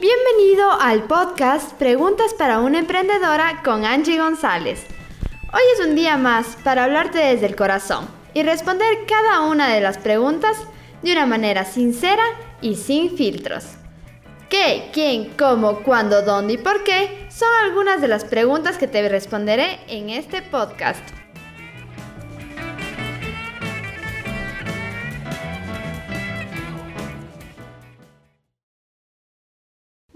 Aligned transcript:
Bienvenido 0.00 0.70
al 0.80 1.08
podcast 1.08 1.72
Preguntas 1.72 2.32
para 2.32 2.60
una 2.60 2.78
emprendedora 2.78 3.62
con 3.64 3.84
Angie 3.84 4.16
González. 4.16 4.86
Hoy 5.52 5.60
es 5.74 5.84
un 5.84 5.96
día 5.96 6.16
más 6.16 6.56
para 6.62 6.84
hablarte 6.84 7.18
desde 7.18 7.46
el 7.46 7.56
corazón 7.56 8.06
y 8.32 8.44
responder 8.44 8.86
cada 9.08 9.40
una 9.40 9.74
de 9.74 9.80
las 9.80 9.98
preguntas 9.98 10.56
de 11.02 11.10
una 11.10 11.26
manera 11.26 11.64
sincera 11.64 12.22
y 12.60 12.76
sin 12.76 13.16
filtros. 13.16 13.64
¿Qué, 14.48 14.88
quién, 14.92 15.32
cómo, 15.36 15.82
cuándo, 15.82 16.22
dónde 16.22 16.52
y 16.52 16.58
por 16.58 16.84
qué? 16.84 17.26
Son 17.28 17.48
algunas 17.64 18.00
de 18.00 18.06
las 18.06 18.24
preguntas 18.24 18.78
que 18.78 18.86
te 18.86 19.08
responderé 19.08 19.80
en 19.88 20.10
este 20.10 20.42
podcast. 20.42 21.17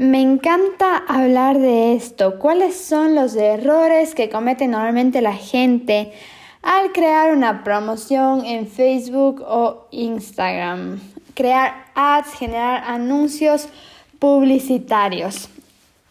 Me 0.02 0.20
encanta 0.20 0.96
hablar 0.96 1.60
de 1.60 1.94
esto. 1.94 2.40
¿Cuáles 2.40 2.76
son 2.76 3.14
los 3.14 3.36
errores 3.36 4.16
que 4.16 4.28
comete 4.28 4.66
normalmente 4.66 5.22
la 5.22 5.34
gente 5.34 6.12
al 6.60 6.90
crear 6.90 7.32
una 7.32 7.62
promoción 7.62 8.44
en 8.44 8.66
Facebook 8.66 9.44
o 9.46 9.86
Instagram? 9.92 10.98
Crear 11.34 11.86
ads, 11.94 12.32
generar 12.32 12.82
anuncios 12.84 13.68
publicitarios. 14.18 15.48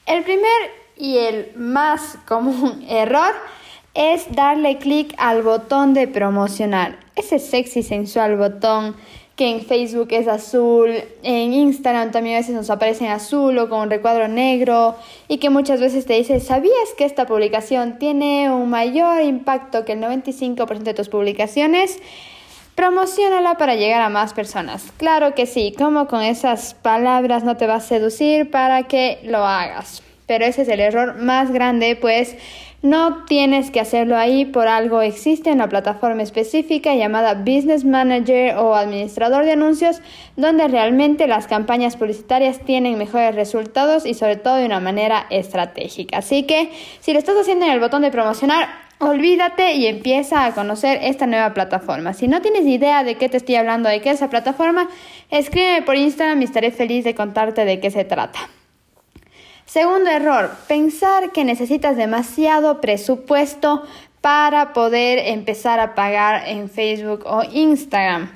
El 0.05 0.23
primer 0.23 0.71
y 0.95 1.17
el 1.17 1.51
más 1.57 2.17
común 2.25 2.85
error 2.89 3.33
es 3.93 4.25
darle 4.33 4.77
clic 4.77 5.13
al 5.17 5.41
botón 5.41 5.93
de 5.93 6.07
promocionar. 6.07 6.97
Ese 7.17 7.39
sexy 7.39 7.83
sensual 7.83 8.37
botón 8.37 8.95
que 9.41 9.49
en 9.49 9.61
Facebook 9.61 10.09
es 10.11 10.27
azul, 10.27 10.93
en 11.23 11.53
Instagram 11.53 12.11
también 12.11 12.35
a 12.35 12.39
veces 12.41 12.53
nos 12.53 12.69
aparece 12.69 13.05
en 13.05 13.09
azul 13.09 13.57
o 13.57 13.69
con 13.69 13.89
recuadro 13.89 14.27
negro 14.27 14.95
y 15.27 15.39
que 15.39 15.49
muchas 15.49 15.81
veces 15.81 16.05
te 16.05 16.13
dice, 16.13 16.39
¿sabías 16.39 16.93
que 16.95 17.05
esta 17.05 17.25
publicación 17.25 17.97
tiene 17.97 18.51
un 18.51 18.69
mayor 18.69 19.23
impacto 19.23 19.83
que 19.83 19.93
el 19.93 19.99
95% 19.99 20.83
de 20.83 20.93
tus 20.93 21.09
publicaciones? 21.09 21.97
Promocionala 22.75 23.55
para 23.55 23.73
llegar 23.73 24.03
a 24.03 24.09
más 24.09 24.35
personas. 24.35 24.93
Claro 24.97 25.33
que 25.33 25.47
sí, 25.47 25.73
como 25.75 26.05
con 26.05 26.21
esas 26.21 26.75
palabras 26.75 27.43
no 27.43 27.57
te 27.57 27.65
va 27.65 27.77
a 27.77 27.81
seducir 27.81 28.51
para 28.51 28.83
que 28.83 29.21
lo 29.23 29.39
hagas. 29.39 30.03
Pero 30.27 30.45
ese 30.45 30.61
es 30.61 30.67
el 30.67 30.81
error 30.81 31.15
más 31.15 31.49
grande, 31.49 31.95
pues 31.95 32.35
no 32.81 33.25
tienes 33.25 33.69
que 33.69 33.79
hacerlo 33.79 34.17
ahí, 34.17 34.45
por 34.45 34.67
algo 34.67 35.01
existe 35.01 35.51
una 35.51 35.69
plataforma 35.69 36.23
específica 36.23 36.95
llamada 36.95 37.35
Business 37.35 37.85
Manager 37.85 38.57
o 38.57 38.75
Administrador 38.75 39.45
de 39.45 39.51
Anuncios, 39.51 40.01
donde 40.35 40.67
realmente 40.67 41.27
las 41.27 41.45
campañas 41.45 41.95
publicitarias 41.95 42.59
tienen 42.59 42.97
mejores 42.97 43.35
resultados 43.35 44.05
y 44.05 44.15
sobre 44.15 44.37
todo 44.37 44.55
de 44.55 44.65
una 44.65 44.79
manera 44.79 45.27
estratégica. 45.29 46.17
Así 46.17 46.43
que 46.43 46.71
si 47.01 47.13
lo 47.13 47.19
estás 47.19 47.35
haciendo 47.39 47.65
en 47.65 47.71
el 47.71 47.79
botón 47.79 48.01
de 48.01 48.09
promocionar, 48.09 48.67
olvídate 48.97 49.73
y 49.73 49.85
empieza 49.85 50.45
a 50.45 50.53
conocer 50.53 50.99
esta 51.03 51.27
nueva 51.27 51.53
plataforma. 51.53 52.13
Si 52.13 52.27
no 52.27 52.41
tienes 52.41 52.65
idea 52.65 53.03
de 53.03 53.15
qué 53.15 53.29
te 53.29 53.37
estoy 53.37 53.55
hablando, 53.55 53.89
de 53.89 54.01
qué 54.01 54.09
es 54.09 54.15
esa 54.15 54.29
plataforma, 54.29 54.89
escríbeme 55.29 55.83
por 55.83 55.97
Instagram 55.97 56.41
y 56.41 56.45
estaré 56.45 56.71
feliz 56.71 57.03
de 57.03 57.13
contarte 57.13 57.63
de 57.63 57.79
qué 57.79 57.91
se 57.91 58.05
trata. 58.05 58.39
Segundo 59.71 60.09
error, 60.09 60.51
pensar 60.67 61.31
que 61.31 61.45
necesitas 61.45 61.95
demasiado 61.95 62.81
presupuesto 62.81 63.83
para 64.19 64.73
poder 64.73 65.17
empezar 65.29 65.79
a 65.79 65.95
pagar 65.95 66.49
en 66.49 66.69
Facebook 66.69 67.23
o 67.25 67.41
Instagram. 67.49 68.33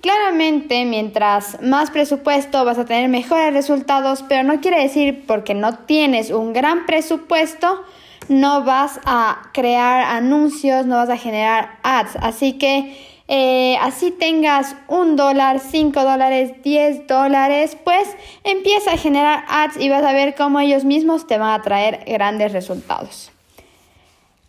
Claramente, 0.00 0.86
mientras 0.86 1.60
más 1.60 1.90
presupuesto 1.90 2.64
vas 2.64 2.78
a 2.78 2.86
tener 2.86 3.10
mejores 3.10 3.52
resultados, 3.52 4.24
pero 4.30 4.44
no 4.44 4.62
quiere 4.62 4.80
decir 4.80 5.26
porque 5.26 5.52
no 5.52 5.76
tienes 5.80 6.30
un 6.30 6.54
gran 6.54 6.86
presupuesto, 6.86 7.84
no 8.30 8.64
vas 8.64 8.98
a 9.04 9.50
crear 9.52 10.04
anuncios, 10.16 10.86
no 10.86 10.96
vas 10.96 11.10
a 11.10 11.18
generar 11.18 11.80
ads. 11.82 12.16
Así 12.22 12.54
que 12.54 13.17
eh, 13.28 13.76
así 13.82 14.10
tengas 14.10 14.74
un 14.88 15.14
dólar, 15.14 15.60
cinco 15.60 16.02
dólares, 16.02 16.52
diez 16.64 17.06
dólares, 17.06 17.76
pues 17.84 18.08
empieza 18.42 18.92
a 18.92 18.96
generar 18.96 19.44
ads 19.48 19.76
y 19.78 19.90
vas 19.90 20.02
a 20.02 20.14
ver 20.14 20.34
cómo 20.34 20.60
ellos 20.60 20.84
mismos 20.84 21.26
te 21.26 21.36
van 21.36 21.60
a 21.60 21.62
traer 21.62 22.04
grandes 22.06 22.52
resultados. 22.52 23.30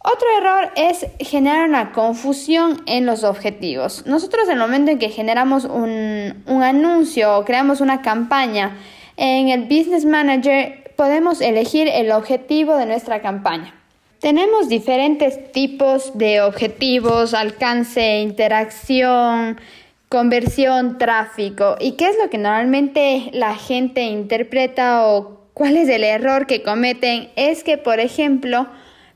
Otro 0.02 0.28
error 0.38 0.72
es 0.78 1.08
generar 1.20 1.68
una 1.68 1.92
confusión 1.92 2.82
en 2.86 3.06
los 3.06 3.26
objetivos. 3.26 4.06
Nosotros 4.08 4.46
en 4.46 4.54
el 4.54 4.60
momento 4.60 4.92
en 4.92 4.98
que 4.98 5.10
generamos 5.10 5.66
un, 5.66 6.42
un 6.48 6.64
anuncio 6.64 7.38
o 7.38 7.44
creamos 7.44 7.82
una 7.82 8.02
campaña 8.02 8.78
en 9.18 9.50
el 9.50 9.64
Business 9.64 10.06
Manager, 10.06 10.94
podemos 10.96 11.42
elegir 11.42 11.90
el 11.90 12.14
objetivo 12.14 12.78
de 12.78 12.86
nuestra 12.86 13.22
campaña. 13.22 13.79
Tenemos 14.20 14.68
diferentes 14.68 15.54
tipos 15.54 16.18
de 16.18 16.42
objetivos, 16.42 17.34
alcance, 17.34 18.20
interacción, 18.20 19.62
conversión, 20.10 20.98
tráfico. 20.98 21.78
¿Y 21.80 21.94
qué 21.94 22.10
es 22.10 22.18
lo 22.22 22.30
que 22.30 22.38
normalmente 22.38 23.30
la 23.32 23.56
gente 23.56 24.02
interpreta 24.02 25.08
o 25.08 25.48
cuál 25.54 25.78
es 25.78 25.88
el 25.88 26.04
error 26.04 26.48
que 26.48 26.64
cometen? 26.64 27.30
Es 27.38 27.64
que, 27.64 27.78
por 27.78 28.02
ejemplo, 28.02 28.68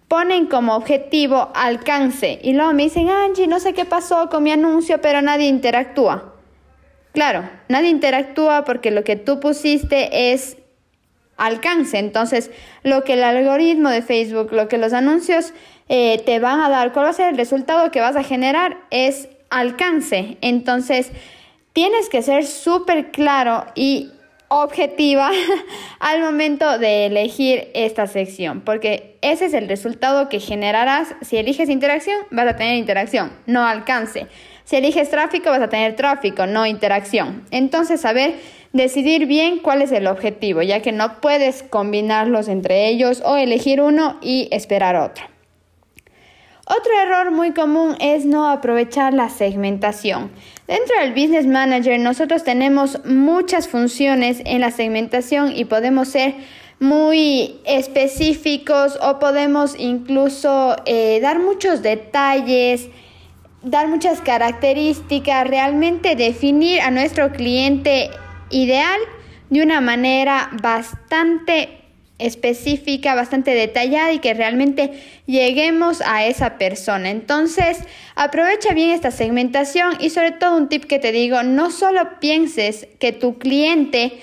ponen 0.07 0.45
como 0.45 0.73
objetivo 0.73 1.51
alcance 1.53 2.39
y 2.41 2.53
luego 2.53 2.71
me 2.71 2.83
dicen, 2.83 3.09
Angie, 3.09 3.47
no 3.47 3.59
sé 3.59 3.73
qué 3.73 3.83
pasó 3.83 4.29
con 4.29 4.43
mi 4.43 4.53
anuncio, 4.53 5.01
pero 5.01 5.21
nadie 5.21 5.49
interactúa. 5.49 6.33
Claro, 7.11 7.49
nadie 7.67 7.89
interactúa 7.89 8.63
porque 8.63 8.89
lo 8.89 9.03
que 9.03 9.17
tú 9.17 9.41
pusiste 9.41 10.31
es 10.31 10.55
alcance. 11.37 11.97
Entonces, 11.97 12.51
lo 12.83 13.03
que 13.03 13.13
el 13.13 13.23
algoritmo 13.23 13.89
de 13.89 14.01
Facebook, 14.01 14.51
lo 14.51 14.67
que 14.67 14.77
los 14.77 14.93
anuncios 14.93 15.53
eh, 15.89 16.21
te 16.25 16.39
van 16.39 16.61
a 16.61 16.69
dar, 16.69 16.93
cuál 16.93 17.05
va 17.05 17.09
a 17.09 17.13
ser 17.13 17.29
el 17.29 17.37
resultado 17.37 17.91
que 17.91 18.01
vas 18.01 18.15
a 18.15 18.23
generar, 18.23 18.77
es 18.89 19.29
alcance. 19.49 20.37
Entonces, 20.41 21.11
tienes 21.73 22.09
que 22.09 22.21
ser 22.21 22.45
súper 22.45 23.11
claro 23.11 23.65
y 23.75 24.11
objetiva 24.47 25.31
al 25.99 26.21
momento 26.21 26.77
de 26.77 27.07
elegir 27.07 27.69
esta 27.73 28.07
sección, 28.07 28.61
porque 28.61 29.17
ese 29.21 29.45
es 29.45 29.53
el 29.53 29.67
resultado 29.67 30.29
que 30.29 30.39
generarás. 30.39 31.15
Si 31.21 31.37
eliges 31.37 31.69
interacción, 31.69 32.17
vas 32.31 32.47
a 32.47 32.55
tener 32.55 32.75
interacción, 32.77 33.31
no 33.45 33.65
alcance. 33.65 34.27
Si 34.65 34.75
eliges 34.77 35.09
tráfico, 35.09 35.49
vas 35.49 35.61
a 35.61 35.69
tener 35.69 35.95
tráfico, 35.95 36.45
no 36.47 36.65
interacción. 36.65 37.43
Entonces, 37.51 38.01
saber 38.01 38.35
decidir 38.71 39.27
bien 39.27 39.59
cuál 39.59 39.81
es 39.81 39.91
el 39.91 40.07
objetivo, 40.07 40.61
ya 40.61 40.81
que 40.81 40.91
no 40.91 41.21
puedes 41.21 41.63
combinarlos 41.63 42.47
entre 42.47 42.87
ellos 42.87 43.21
o 43.25 43.35
elegir 43.37 43.81
uno 43.81 44.17
y 44.21 44.47
esperar 44.51 44.95
otro. 44.95 45.25
Otro 46.65 46.93
error 47.01 47.31
muy 47.31 47.51
común 47.51 47.97
es 47.99 48.25
no 48.25 48.49
aprovechar 48.49 49.13
la 49.13 49.29
segmentación. 49.29 50.31
Dentro 50.65 50.97
del 50.97 51.11
Business 51.11 51.45
Manager 51.45 51.99
nosotros 51.99 52.45
tenemos 52.45 53.03
muchas 53.03 53.67
funciones 53.67 54.41
en 54.45 54.61
la 54.61 54.71
segmentación 54.71 55.51
y 55.53 55.65
podemos 55.65 56.07
ser 56.07 56.35
muy 56.79 57.59
específicos 57.65 58.97
o 59.01 59.19
podemos 59.19 59.75
incluso 59.77 60.77
eh, 60.85 61.19
dar 61.21 61.39
muchos 61.39 61.81
detalles, 61.81 62.87
dar 63.63 63.87
muchas 63.87 64.21
características, 64.21 65.47
realmente 65.47 66.15
definir 66.15 66.81
a 66.81 66.91
nuestro 66.91 67.31
cliente 67.31 68.09
ideal 68.49 68.99
de 69.49 69.63
una 69.63 69.81
manera 69.81 70.49
bastante 70.61 71.79
específica, 72.19 73.15
bastante 73.15 73.51
detallada 73.51 74.11
y 74.13 74.19
que 74.19 74.33
realmente 74.33 74.91
lleguemos 75.25 76.01
a 76.05 76.25
esa 76.25 76.57
persona. 76.57 77.09
Entonces, 77.09 77.79
aprovecha 78.15 78.73
bien 78.73 78.91
esta 78.91 79.11
segmentación 79.11 79.97
y 79.99 80.09
sobre 80.09 80.31
todo 80.31 80.57
un 80.57 80.69
tip 80.69 80.85
que 80.85 80.99
te 80.99 81.11
digo, 81.11 81.43
no 81.43 81.71
solo 81.71 82.19
pienses 82.19 82.87
que 82.99 83.11
tu 83.11 83.39
cliente 83.39 84.19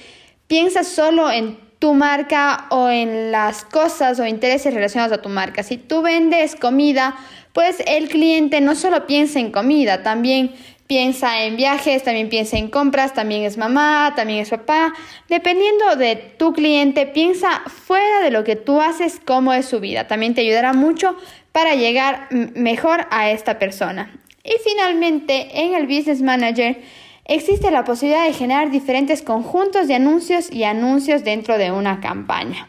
piensa 0.46 0.84
solo 0.84 1.30
en 1.30 1.58
tu 1.78 1.94
marca 1.94 2.66
o 2.70 2.88
en 2.90 3.32
las 3.32 3.64
cosas 3.64 4.20
o 4.20 4.26
intereses 4.26 4.72
relacionados 4.72 5.18
a 5.18 5.22
tu 5.22 5.30
marca. 5.30 5.62
Si 5.62 5.78
tú 5.78 6.02
vendes 6.02 6.54
comida, 6.54 7.16
pues 7.52 7.82
el 7.86 8.08
cliente 8.08 8.60
no 8.60 8.74
solo 8.74 9.06
piensa 9.06 9.40
en 9.40 9.50
comida, 9.50 10.02
también 10.02 10.52
piensa 10.86 11.44
en 11.44 11.56
viajes, 11.56 12.02
también 12.02 12.28
piensa 12.28 12.56
en 12.56 12.68
compras, 12.68 13.14
también 13.14 13.44
es 13.44 13.56
mamá, 13.56 14.12
también 14.16 14.40
es 14.40 14.50
papá. 14.50 14.92
Dependiendo 15.28 15.94
de 15.94 16.16
tu 16.16 16.52
cliente, 16.52 17.06
piensa 17.06 17.62
fuera 17.66 18.20
de 18.20 18.32
lo 18.32 18.42
que 18.42 18.56
tú 18.56 18.80
haces, 18.80 19.20
cómo 19.24 19.52
es 19.52 19.66
su 19.66 19.78
vida. 19.78 20.08
También 20.08 20.34
te 20.34 20.40
ayudará 20.40 20.72
mucho 20.72 21.16
para 21.52 21.76
llegar 21.76 22.26
mejor 22.30 23.06
a 23.10 23.30
esta 23.30 23.58
persona. 23.60 24.10
Y 24.42 24.54
finalmente, 24.64 25.60
en 25.60 25.74
el 25.74 25.86
Business 25.86 26.22
Manager 26.22 26.80
existe 27.24 27.70
la 27.70 27.84
posibilidad 27.84 28.24
de 28.24 28.32
generar 28.32 28.72
diferentes 28.72 29.22
conjuntos 29.22 29.86
de 29.86 29.94
anuncios 29.94 30.50
y 30.50 30.64
anuncios 30.64 31.22
dentro 31.22 31.56
de 31.56 31.70
una 31.70 32.00
campaña. 32.00 32.68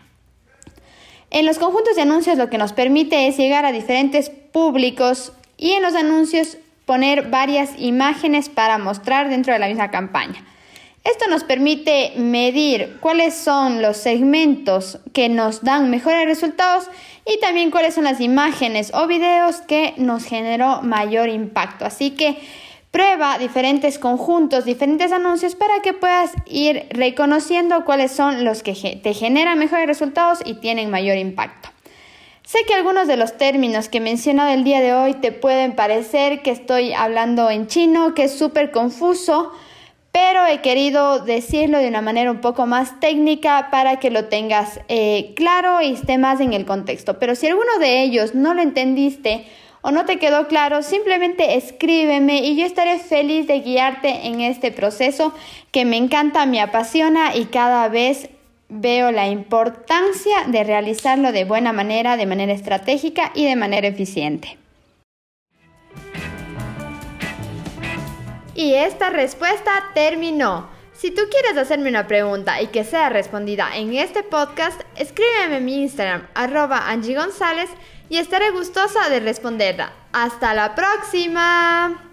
En 1.32 1.46
los 1.46 1.58
conjuntos 1.58 1.96
de 1.96 2.04
anuncios 2.04 2.38
lo 2.38 2.50
que 2.50 2.60
nos 2.60 2.74
permite 2.74 3.28
es 3.28 3.38
llegar 3.38 3.66
a 3.66 3.72
diferentes 3.72 4.32
públicos 4.52 5.34
y 5.58 5.72
en 5.72 5.82
los 5.82 5.96
anuncios 5.96 6.58
poner 6.86 7.30
varias 7.30 7.72
imágenes 7.78 8.50
para 8.50 8.78
mostrar 8.78 9.30
dentro 9.30 9.54
de 9.54 9.60
la 9.60 9.68
misma 9.68 9.92
campaña. 9.92 10.46
Esto 11.04 11.28
nos 11.30 11.44
permite 11.44 12.14
medir 12.18 12.98
cuáles 13.00 13.34
son 13.34 13.82
los 13.82 13.98
segmentos 13.98 15.00
que 15.14 15.30
nos 15.30 15.64
dan 15.64 15.90
mejores 15.90 16.26
resultados 16.26 16.90
y 17.26 17.40
también 17.40 17.72
cuáles 17.72 17.96
son 17.96 18.04
las 18.04 18.22
imágenes 18.22 18.92
o 18.94 19.08
videos 19.08 19.62
que 19.62 19.96
nos 19.98 20.26
generó 20.26 20.84
mayor 20.84 21.30
impacto. 21.30 21.86
Así 21.86 22.12
que 22.12 22.38
prueba 22.92 23.40
diferentes 23.40 23.98
conjuntos, 23.98 24.66
diferentes 24.66 25.12
anuncios 25.12 25.56
para 25.56 25.82
que 25.82 25.94
puedas 25.94 26.34
ir 26.46 26.86
reconociendo 26.92 27.84
cuáles 27.84 28.12
son 28.12 28.44
los 28.44 28.62
que 28.62 29.00
te 29.02 29.14
generan 29.16 29.58
mejores 29.58 29.88
resultados 29.88 30.40
y 30.46 30.56
tienen 30.56 30.92
mayor 30.92 31.18
impacto. 31.18 31.71
Sé 32.52 32.66
que 32.68 32.74
algunos 32.74 33.08
de 33.08 33.16
los 33.16 33.38
términos 33.38 33.88
que 33.88 34.00
he 34.00 34.02
mencionado 34.02 34.50
el 34.50 34.66
día 34.66 34.82
de 34.82 34.94
hoy 34.94 35.14
te 35.14 35.32
pueden 35.32 35.74
parecer 35.74 36.42
que 36.42 36.52
estoy 36.52 36.92
hablando 36.92 37.50
en 37.50 37.68
chino, 37.68 38.14
que 38.14 38.26
es 38.26 38.38
súper 38.38 38.72
confuso, 38.72 39.54
pero 40.12 40.46
he 40.46 40.60
querido 40.60 41.20
decirlo 41.20 41.78
de 41.78 41.88
una 41.88 42.02
manera 42.02 42.30
un 42.30 42.42
poco 42.42 42.66
más 42.66 43.00
técnica 43.00 43.70
para 43.72 44.02
que 44.02 44.12
lo 44.12 44.26
tengas 44.26 44.82
eh, 44.90 45.32
claro 45.38 45.80
y 45.80 45.94
esté 45.94 46.18
más 46.18 46.42
en 46.42 46.52
el 46.52 46.66
contexto. 46.66 47.20
Pero 47.20 47.36
si 47.36 47.48
alguno 47.48 47.80
de 47.80 48.04
ellos 48.04 48.36
no 48.36 48.54
lo 48.54 48.62
entendiste 48.62 49.46
o 49.82 49.92
no 49.92 50.04
te 50.04 50.20
quedó 50.20 50.50
claro, 50.50 50.84
simplemente 50.84 51.56
escríbeme 51.56 52.40
y 52.40 52.58
yo 52.58 52.66
estaré 52.66 53.00
feliz 53.00 53.48
de 53.48 53.62
guiarte 53.62 54.28
en 54.28 54.42
este 54.42 54.74
proceso 54.74 55.34
que 55.72 55.86
me 55.86 55.96
encanta, 55.96 56.46
me 56.46 56.60
apasiona 56.60 57.34
y 57.34 57.46
cada 57.46 57.88
vez 57.88 58.30
veo 58.72 59.12
la 59.12 59.28
importancia 59.28 60.46
de 60.48 60.64
realizarlo 60.64 61.34
de 61.34 61.44
buena 61.44 61.74
manera, 61.74 62.16
de 62.16 62.26
manera 62.26 62.54
estratégica 62.54 63.32
y 63.36 63.46
de 63.46 63.58
manera 63.58 63.88
eficiente. 63.88 64.58
Y 68.56 68.74
esta 68.74 69.10
respuesta 69.10 69.72
terminó. 69.94 70.70
Si 70.94 71.12
tú 71.12 71.24
quieres 71.32 71.58
hacerme 71.58 71.90
una 71.90 72.08
pregunta 72.08 72.62
y 72.62 72.68
que 72.68 72.84
sea 72.84 73.10
respondida 73.10 73.76
en 73.76 73.94
este 73.94 74.24
podcast, 74.24 74.82
escríbeme 74.96 75.58
en 75.58 75.66
mi 75.66 75.82
Instagram, 75.82 76.28
arroba 76.34 76.90
Angie 76.90 77.16
González, 77.16 77.70
y 78.08 78.18
estaré 78.18 78.52
gustosa 78.52 79.10
de 79.10 79.20
responderla. 79.20 79.94
¡Hasta 80.14 80.54
la 80.54 80.76
próxima! 80.76 82.11